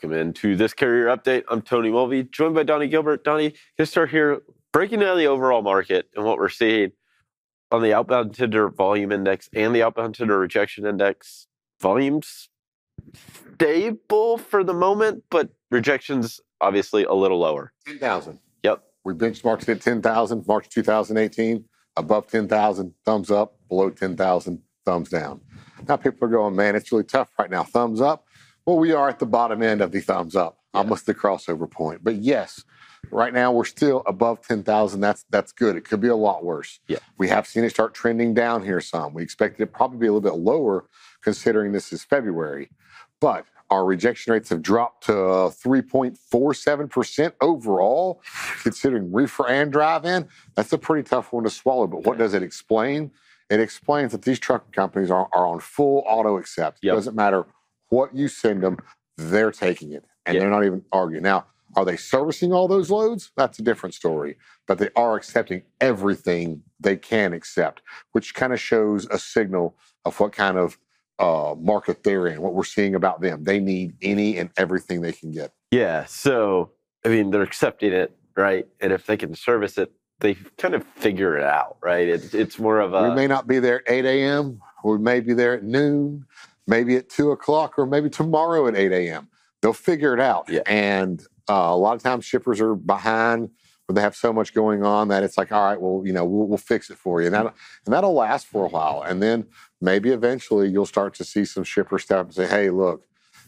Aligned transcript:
Welcome 0.00 0.16
into 0.16 0.54
this 0.54 0.74
carrier 0.74 1.06
update. 1.06 1.42
I'm 1.48 1.60
Tony 1.60 1.90
Mulvey, 1.90 2.22
joined 2.22 2.54
by 2.54 2.62
Donnie 2.62 2.86
Gilbert. 2.86 3.24
Donnie, 3.24 3.52
gonna 3.76 3.84
start 3.84 4.10
here 4.10 4.42
breaking 4.72 5.00
down 5.00 5.18
the 5.18 5.26
overall 5.26 5.60
market 5.60 6.08
and 6.14 6.24
what 6.24 6.38
we're 6.38 6.50
seeing 6.50 6.92
on 7.72 7.82
the 7.82 7.92
outbound 7.92 8.32
tender 8.32 8.68
volume 8.68 9.10
index 9.10 9.50
and 9.52 9.74
the 9.74 9.82
outbound 9.82 10.14
tender 10.14 10.38
rejection 10.38 10.86
index. 10.86 11.48
Volumes 11.80 12.48
stable 13.56 14.38
for 14.38 14.62
the 14.62 14.72
moment, 14.72 15.24
but 15.30 15.48
rejections 15.72 16.40
obviously 16.60 17.02
a 17.02 17.14
little 17.14 17.40
lower. 17.40 17.72
10,000. 17.88 18.38
Yep. 18.62 18.84
We 19.02 19.14
benchmarked 19.14 19.62
it 19.62 19.68
at 19.70 19.80
10,000, 19.80 20.46
March 20.46 20.68
2018. 20.68 21.64
Above 21.96 22.28
10,000, 22.28 22.94
thumbs 23.04 23.32
up. 23.32 23.56
Below 23.68 23.90
10,000, 23.90 24.62
thumbs 24.86 25.08
down. 25.08 25.40
Now 25.88 25.96
people 25.96 26.28
are 26.28 26.30
going, 26.30 26.54
man, 26.54 26.76
it's 26.76 26.92
really 26.92 27.02
tough 27.02 27.30
right 27.36 27.50
now. 27.50 27.64
Thumbs 27.64 28.00
up. 28.00 28.27
Well, 28.68 28.76
we 28.76 28.92
are 28.92 29.08
at 29.08 29.18
the 29.18 29.24
bottom 29.24 29.62
end 29.62 29.80
of 29.80 29.92
the 29.92 30.00
thumbs 30.00 30.36
up, 30.36 30.58
Yeah. 30.74 30.80
almost 30.80 31.06
the 31.06 31.14
crossover 31.14 31.70
point. 31.70 32.04
But 32.04 32.16
yes, 32.16 32.64
right 33.10 33.32
now 33.32 33.50
we're 33.50 33.64
still 33.64 34.02
above 34.04 34.46
10,000. 34.46 35.00
That's 35.00 35.24
that's 35.30 35.52
good. 35.52 35.74
It 35.74 35.86
could 35.86 36.02
be 36.02 36.08
a 36.08 36.14
lot 36.14 36.44
worse. 36.44 36.78
Yeah. 36.86 36.98
We 37.16 37.28
have 37.28 37.46
seen 37.46 37.64
it 37.64 37.70
start 37.70 37.94
trending 37.94 38.34
down 38.34 38.62
here 38.62 38.82
some. 38.82 39.14
We 39.14 39.22
expected 39.22 39.62
it 39.62 39.72
probably 39.72 39.96
be 39.96 40.06
a 40.06 40.12
little 40.12 40.30
bit 40.30 40.38
lower 40.38 40.84
considering 41.22 41.72
this 41.72 41.94
is 41.94 42.04
February. 42.04 42.68
But 43.20 43.46
our 43.70 43.86
rejection 43.86 44.34
rates 44.34 44.50
have 44.50 44.60
dropped 44.60 45.06
to 45.06 45.12
3.47% 45.12 47.32
overall, 47.40 48.20
considering 48.62 49.10
reefer 49.10 49.48
and 49.48 49.72
dry 49.72 49.98
van. 49.98 50.28
That's 50.56 50.74
a 50.74 50.78
pretty 50.78 51.08
tough 51.08 51.32
one 51.32 51.44
to 51.44 51.50
swallow. 51.50 51.86
But 51.86 52.04
what 52.04 52.18
does 52.18 52.34
it 52.34 52.42
explain? 52.42 53.12
It 53.48 53.60
explains 53.60 54.12
that 54.12 54.20
these 54.20 54.38
trucking 54.38 54.72
companies 54.72 55.10
are, 55.10 55.26
are 55.32 55.46
on 55.46 55.60
full 55.60 56.04
auto 56.06 56.36
accept. 56.36 56.80
Yep. 56.82 56.92
It 56.92 56.96
doesn't 56.96 57.16
matter 57.16 57.46
what 57.88 58.14
you 58.14 58.28
send 58.28 58.62
them, 58.62 58.78
they're 59.16 59.50
taking 59.52 59.92
it. 59.92 60.04
And 60.26 60.34
Yeah. 60.34 60.40
they're 60.42 60.50
not 60.50 60.64
even 60.64 60.84
arguing. 60.92 61.22
Now, 61.22 61.46
are 61.76 61.84
they 61.84 61.96
servicing 61.96 62.52
all 62.52 62.68
those 62.68 62.90
loads? 62.90 63.30
That's 63.36 63.58
a 63.58 63.62
different 63.62 63.94
story. 63.94 64.36
But 64.66 64.78
they 64.78 64.90
are 64.96 65.16
accepting 65.16 65.62
everything 65.80 66.62
they 66.80 66.96
can 66.96 67.32
accept, 67.32 67.82
which 68.12 68.34
kind 68.34 68.52
of 68.52 68.60
shows 68.60 69.06
a 69.10 69.18
signal 69.18 69.76
of 70.04 70.18
what 70.20 70.32
kind 70.32 70.58
of 70.58 70.78
uh, 71.18 71.54
market 71.58 72.04
they're 72.04 72.26
in, 72.28 72.40
what 72.42 72.54
we're 72.54 72.62
seeing 72.64 72.94
about 72.94 73.20
them. 73.20 73.44
They 73.44 73.58
need 73.58 73.94
any 74.02 74.38
and 74.38 74.50
everything 74.56 75.00
they 75.00 75.12
can 75.12 75.32
get. 75.32 75.52
Yeah. 75.70 76.04
So, 76.04 76.70
I 77.04 77.08
mean, 77.08 77.30
they're 77.30 77.42
accepting 77.42 77.92
it, 77.92 78.16
right? 78.36 78.66
And 78.80 78.92
if 78.92 79.06
they 79.06 79.16
can 79.16 79.34
service 79.34 79.78
it, 79.78 79.90
they 80.20 80.34
kind 80.58 80.74
of 80.74 80.84
figure 80.84 81.36
it 81.36 81.44
out, 81.44 81.76
right? 81.82 82.08
It's 82.08 82.34
it's 82.34 82.58
more 82.58 82.80
of 82.80 82.92
a 82.92 83.08
we 83.08 83.14
may 83.14 83.26
not 83.28 83.46
be 83.46 83.58
there 83.60 83.80
at 83.88 83.94
8 83.94 84.04
a.m. 84.04 84.60
We 84.84 84.98
may 84.98 85.20
be 85.20 85.32
there 85.32 85.54
at 85.54 85.62
noon, 85.64 86.24
maybe 86.68 86.94
at 86.96 87.08
2 87.08 87.32
o'clock, 87.32 87.78
or 87.78 87.86
maybe 87.86 88.08
tomorrow 88.08 88.68
at 88.68 88.76
8 88.76 88.92
a.m. 88.92 89.28
They'll 89.60 89.72
figure 89.72 90.14
it 90.14 90.20
out. 90.20 90.48
Yeah. 90.48 90.60
And 90.66 91.20
uh, 91.48 91.54
a 91.70 91.76
lot 91.76 91.96
of 91.96 92.02
times 92.02 92.24
shippers 92.24 92.60
are 92.60 92.76
behind 92.76 93.50
or 93.88 93.94
they 93.94 94.02
have 94.02 94.14
so 94.14 94.32
much 94.32 94.52
going 94.52 94.84
on 94.84 95.08
that 95.08 95.22
it's 95.22 95.38
like, 95.38 95.50
all 95.50 95.64
right, 95.64 95.80
well, 95.80 96.02
you 96.04 96.12
know, 96.12 96.24
we'll, 96.24 96.46
we'll 96.46 96.58
fix 96.58 96.90
it 96.90 96.98
for 96.98 97.20
you. 97.20 97.28
And, 97.28 97.34
that, 97.34 97.54
and 97.86 97.94
that'll 97.94 98.12
last 98.12 98.46
for 98.46 98.66
a 98.66 98.68
while. 98.68 99.02
And 99.02 99.22
then 99.22 99.46
maybe 99.80 100.10
eventually 100.10 100.68
you'll 100.68 100.86
start 100.86 101.14
to 101.14 101.24
see 101.24 101.46
some 101.46 101.64
shippers 101.64 102.02
step 102.02 102.26
and 102.26 102.34
say, 102.34 102.46
hey, 102.46 102.68
look, 102.68 103.06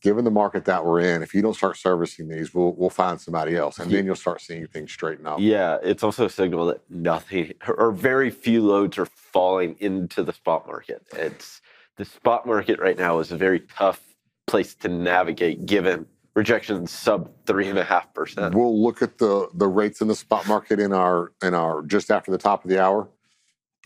given 0.00 0.24
the 0.24 0.30
market 0.30 0.64
that 0.64 0.84
we're 0.86 1.00
in, 1.00 1.22
if 1.22 1.34
you 1.34 1.42
don't 1.42 1.54
start 1.54 1.76
servicing 1.76 2.28
these, 2.28 2.54
we'll, 2.54 2.72
we'll 2.72 2.90
find 2.90 3.20
somebody 3.20 3.56
else. 3.56 3.78
And 3.78 3.90
then 3.90 4.06
you'll 4.06 4.16
start 4.16 4.40
seeing 4.40 4.66
things 4.66 4.90
straighten 4.90 5.26
up. 5.26 5.38
Yeah, 5.38 5.78
it's 5.82 6.02
also 6.02 6.24
a 6.24 6.30
signal 6.30 6.66
that 6.66 6.80
nothing 6.90 7.52
or 7.68 7.92
very 7.92 8.30
few 8.30 8.62
loads 8.62 8.96
are 8.96 9.06
falling 9.06 9.76
into 9.80 10.22
the 10.22 10.32
spot 10.32 10.66
market. 10.66 11.02
It's 11.12 11.60
the 11.96 12.04
spot 12.04 12.46
market 12.46 12.80
right 12.80 12.98
now 12.98 13.18
is 13.18 13.32
a 13.32 13.36
very 13.36 13.60
tough 13.60 14.00
place 14.46 14.74
to 14.76 14.88
navigate 14.88 15.66
given 15.66 16.06
rejection 16.34 16.86
sub 16.86 17.30
three 17.46 17.68
and 17.68 17.78
a 17.78 17.84
half 17.84 18.12
percent. 18.14 18.54
We'll 18.54 18.82
look 18.82 19.02
at 19.02 19.18
the 19.18 19.48
the 19.54 19.68
rates 19.68 20.00
in 20.00 20.08
the 20.08 20.16
spot 20.16 20.46
market 20.48 20.80
in 20.80 20.92
our 20.92 21.32
in 21.42 21.54
our 21.54 21.82
just 21.82 22.10
after 22.10 22.30
the 22.30 22.38
top 22.38 22.64
of 22.64 22.70
the 22.70 22.82
hour. 22.82 23.08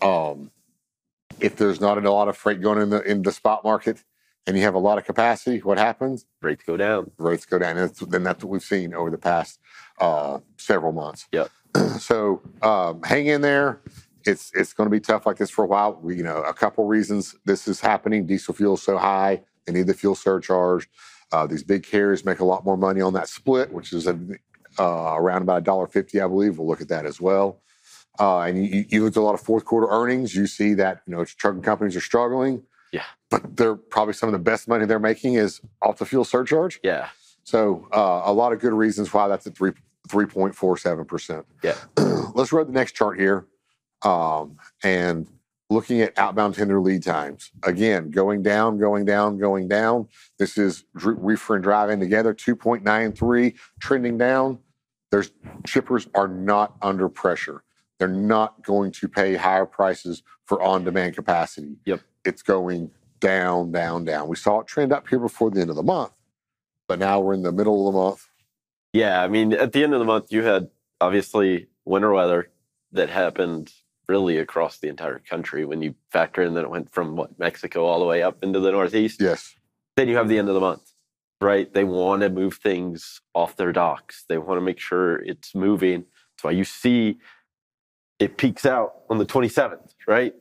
Um, 0.00 0.50
if 1.40 1.56
there's 1.56 1.80
not 1.80 2.02
a 2.02 2.10
lot 2.10 2.28
of 2.28 2.36
freight 2.36 2.60
going 2.60 2.80
in 2.82 2.90
the 2.90 3.02
in 3.02 3.22
the 3.22 3.32
spot 3.32 3.64
market, 3.64 4.02
and 4.46 4.56
you 4.56 4.62
have 4.64 4.74
a 4.74 4.78
lot 4.78 4.98
of 4.98 5.04
capacity, 5.04 5.58
what 5.58 5.78
happens? 5.78 6.26
Rates 6.40 6.64
go 6.64 6.76
down. 6.76 7.10
Rates 7.18 7.46
go 7.46 7.58
down, 7.58 7.76
and 7.76 7.88
that's, 7.88 8.00
then 8.00 8.22
that's 8.22 8.42
what 8.42 8.50
we've 8.50 8.62
seen 8.62 8.94
over 8.94 9.10
the 9.10 9.18
past 9.18 9.60
uh, 10.00 10.38
several 10.56 10.92
months. 10.92 11.28
Yep. 11.32 11.50
so 11.98 12.42
um, 12.62 13.02
hang 13.02 13.26
in 13.26 13.40
there. 13.40 13.80
It's 14.26 14.52
it's 14.54 14.72
going 14.72 14.86
to 14.86 14.90
be 14.90 15.00
tough 15.00 15.26
like 15.26 15.36
this 15.36 15.50
for 15.50 15.64
a 15.64 15.68
while. 15.68 15.98
We, 16.02 16.16
you 16.16 16.22
know, 16.24 16.38
a 16.42 16.54
couple 16.54 16.84
reasons 16.86 17.36
this 17.44 17.68
is 17.68 17.80
happening. 17.80 18.26
Diesel 18.26 18.54
fuel 18.54 18.74
is 18.74 18.82
so 18.82 18.98
high; 18.98 19.42
they 19.66 19.72
need 19.72 19.86
the 19.86 19.94
fuel 19.94 20.14
surcharge. 20.14 20.88
Uh, 21.32 21.46
these 21.46 21.62
big 21.64 21.82
carriers 21.84 22.24
make 22.24 22.40
a 22.40 22.44
lot 22.44 22.64
more 22.64 22.76
money 22.76 23.00
on 23.00 23.14
that 23.14 23.28
split, 23.28 23.72
which 23.72 23.92
is 23.92 24.06
a, 24.06 24.18
uh, 24.78 25.14
around 25.16 25.42
about 25.42 25.58
a 25.58 25.62
dollar 25.62 25.86
fifty, 25.86 26.20
I 26.20 26.26
believe. 26.28 26.58
We'll 26.58 26.68
look 26.68 26.80
at 26.82 26.88
that 26.88 27.06
as 27.06 27.20
well. 27.20 27.60
Uh, 28.20 28.40
and 28.40 28.64
you, 28.66 28.84
you- 28.88 29.04
look 29.04 29.14
at 29.14 29.20
a 29.20 29.22
lot 29.22 29.34
of 29.34 29.40
fourth 29.40 29.64
quarter 29.64 29.88
earnings. 29.90 30.34
You 30.34 30.46
see 30.46 30.74
that 30.74 31.02
you 31.06 31.14
know 31.16 31.24
trucking 31.24 31.62
companies 31.62 31.96
are 31.96 32.00
struggling. 32.02 32.62
Yeah. 32.92 33.04
but 33.30 33.56
they're 33.56 33.76
probably 33.76 34.14
some 34.14 34.28
of 34.28 34.34
the 34.34 34.38
best 34.38 34.68
money 34.68 34.84
they're 34.86 34.98
making 34.98 35.34
is 35.34 35.62
off 35.82 35.98
the 35.98 36.04
fuel 36.06 36.24
surcharge. 36.24 36.78
Yeah. 36.84 37.08
So 37.44 37.88
uh, 37.92 38.22
a 38.26 38.32
lot 38.32 38.52
of 38.52 38.60
good 38.60 38.74
reasons 38.74 39.12
why 39.14 39.28
that's 39.28 39.46
at 39.46 39.56
three 39.56 39.72
three 40.08 40.26
point 40.26 40.54
four 40.54 40.76
seven 40.76 41.04
percent. 41.06 41.46
Yeah. 41.62 41.76
Let's 42.34 42.52
read 42.52 42.68
the 42.68 42.72
next 42.72 42.92
chart 42.92 43.18
here, 43.18 43.46
um, 44.04 44.56
and 44.82 45.26
looking 45.70 46.02
at 46.02 46.18
outbound 46.18 46.54
tender 46.54 46.80
lead 46.80 47.02
times 47.02 47.50
again, 47.62 48.10
going 48.10 48.42
down, 48.42 48.78
going 48.78 49.04
down, 49.04 49.38
going 49.38 49.68
down. 49.68 50.06
This 50.38 50.58
is 50.58 50.84
reefer 50.94 51.54
and 51.54 51.64
dry 51.64 51.86
van 51.86 51.98
together, 51.98 52.34
two 52.34 52.54
point 52.54 52.84
nine 52.84 53.12
three, 53.12 53.54
trending 53.80 54.18
down. 54.18 54.58
There's 55.10 55.30
shippers 55.66 56.08
are 56.14 56.28
not 56.28 56.76
under 56.82 57.08
pressure. 57.08 57.62
They're 57.98 58.08
not 58.08 58.62
going 58.64 58.92
to 58.92 59.08
pay 59.08 59.36
higher 59.36 59.66
prices 59.66 60.22
for 60.46 60.60
on-demand 60.60 61.14
capacity. 61.14 61.76
Yep. 61.84 62.00
It's 62.24 62.42
going 62.42 62.90
down, 63.20 63.72
down, 63.72 64.04
down. 64.04 64.26
We 64.28 64.36
saw 64.36 64.60
it 64.60 64.66
trend 64.66 64.92
up 64.92 65.06
here 65.08 65.20
before 65.20 65.50
the 65.50 65.60
end 65.60 65.70
of 65.70 65.76
the 65.76 65.82
month, 65.82 66.12
but 66.88 66.98
now 66.98 67.20
we're 67.20 67.34
in 67.34 67.42
the 67.42 67.52
middle 67.52 67.86
of 67.86 67.94
the 67.94 67.98
month. 67.98 68.28
Yeah, 68.92 69.22
I 69.22 69.28
mean, 69.28 69.52
at 69.52 69.72
the 69.72 69.84
end 69.84 69.94
of 69.94 70.00
the 70.00 70.04
month, 70.04 70.32
you 70.32 70.42
had 70.42 70.70
obviously 71.00 71.68
winter 71.84 72.12
weather 72.12 72.50
that 72.90 73.08
happened 73.08 73.72
really 74.12 74.36
across 74.36 74.78
the 74.78 74.88
entire 74.88 75.18
country 75.18 75.64
when 75.64 75.80
you 75.80 75.94
factor 76.10 76.42
in 76.42 76.52
that 76.52 76.64
it 76.64 76.70
went 76.70 76.92
from 76.92 77.16
what 77.16 77.38
Mexico 77.38 77.86
all 77.86 77.98
the 77.98 78.04
way 78.04 78.22
up 78.22 78.44
into 78.44 78.60
the 78.60 78.70
Northeast. 78.70 79.22
Yes. 79.22 79.54
Then 79.96 80.06
you 80.06 80.16
have 80.16 80.28
the 80.28 80.38
end 80.38 80.50
of 80.50 80.54
the 80.54 80.60
month, 80.60 80.92
right? 81.40 81.72
They 81.72 81.84
want 81.84 82.20
to 82.20 82.28
move 82.28 82.56
things 82.62 83.22
off 83.34 83.56
their 83.56 83.72
docks. 83.72 84.26
They 84.28 84.36
want 84.36 84.58
to 84.58 84.60
make 84.60 84.78
sure 84.78 85.16
it's 85.20 85.54
moving. 85.54 86.00
That's 86.02 86.44
why 86.44 86.50
you 86.50 86.64
see 86.64 87.16
it 88.18 88.36
peaks 88.36 88.66
out 88.66 88.96
on 89.08 89.16
the 89.16 89.24
27th, 89.24 89.94
right? 90.06 90.34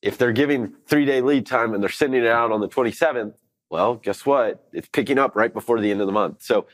If 0.00 0.16
they're 0.16 0.32
giving 0.32 0.72
three 0.88 1.04
day 1.04 1.20
lead 1.20 1.44
time 1.44 1.74
and 1.74 1.82
they're 1.82 1.90
sending 1.90 2.22
it 2.22 2.28
out 2.28 2.50
on 2.50 2.62
the 2.62 2.68
27th, 2.68 3.34
well, 3.68 3.96
guess 3.96 4.24
what? 4.24 4.66
It's 4.72 4.88
picking 4.88 5.18
up 5.18 5.36
right 5.36 5.52
before 5.52 5.80
the 5.80 5.90
end 5.90 6.00
of 6.00 6.06
the 6.06 6.14
month. 6.14 6.42
So 6.42 6.66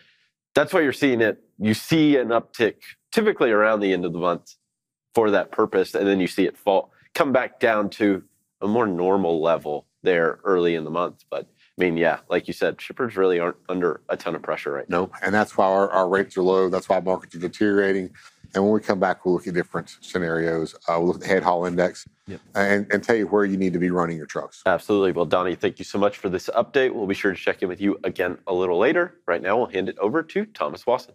that's 0.55 0.73
why 0.73 0.83
you're 0.83 0.93
seeing 0.93 1.21
it. 1.21 1.43
You 1.59 1.75
see 1.75 2.17
an 2.17 2.29
uptick 2.29 2.77
typically 3.11 3.51
around 3.51 3.81
the 3.81 3.93
end 3.93 4.05
of 4.05 4.13
the 4.13 4.21
month 4.21 4.55
for 5.15 5.31
that 5.31 5.53
purpose, 5.53 5.95
and 5.95 6.07
then 6.07 6.21
you 6.21 6.27
see 6.27 6.45
it 6.47 6.57
fall, 6.57 6.93
come 7.15 7.33
back 7.33 7.61
down 7.61 7.91
to 7.91 8.23
a 8.61 8.69
more 8.69 8.87
normal 8.87 9.41
level 9.43 9.87
there 10.03 10.41
early 10.45 10.75
in 10.75 10.85
the 10.85 10.91
month. 10.91 11.25
But 11.31 11.47
I 11.79 11.85
mean, 11.85 11.97
yeah, 11.97 12.19
like 12.29 12.49
you 12.49 12.55
said, 12.55 12.81
shippers 12.81 13.17
really 13.17 13.39
aren't 13.41 13.57
under 13.69 14.03
a 14.09 14.17
ton 14.17 14.35
of 14.35 14.43
pressure 14.43 14.73
right 14.73 14.89
now. 14.89 15.03
No. 15.07 15.11
And 15.23 15.35
that's 15.35 15.57
why 15.57 15.67
our, 15.67 15.91
our 15.91 16.09
rates 16.09 16.37
are 16.37 16.43
low. 16.43 16.69
That's 16.69 16.89
why 16.89 17.01
markets 17.01 17.35
are 17.35 17.39
deteriorating. 17.39 18.11
And 18.55 18.63
when 18.63 18.73
we 18.75 18.81
come 18.81 19.01
back, 19.01 19.25
we'll 19.25 19.35
look 19.35 19.47
at 19.47 19.55
different 19.55 19.97
scenarios. 20.03 20.75
Uh, 20.87 20.97
we'll 20.99 21.07
look 21.07 21.17
at 21.17 21.23
the 21.23 21.27
head 21.29 21.43
haul 21.43 21.65
index 21.65 22.07
Yep. 22.27 22.41
and, 22.55 22.87
and 22.93 23.03
tell 23.03 23.17
you 23.17 23.27
where 23.27 23.47
you 23.47 23.57
need 23.57 23.73
to 23.73 23.79
be 23.79 23.91
running 23.91 24.19
your 24.19 24.27
trucks. 24.27 24.63
Absolutely. 24.67 25.13
Well, 25.13 25.25
Donnie, 25.25 25.55
thank 25.55 25.79
you 25.79 25.87
so 25.87 25.99
much 25.99 26.19
for 26.19 26.29
this 26.29 26.51
update. 26.55 26.93
We'll 26.95 27.07
be 27.07 27.15
sure 27.15 27.33
to 27.33 27.37
check 27.37 27.63
in 27.63 27.69
with 27.69 27.81
you 27.81 27.99
again 28.05 28.37
a 28.47 28.53
little 28.53 28.79
later. 28.79 29.19
Right 29.27 29.41
now, 29.41 29.57
we'll 29.57 29.67
hand 29.69 29.89
it 29.89 29.99
over 29.99 30.23
to 30.23 30.45
Thomas 30.45 30.87
Wasson. 30.87 31.15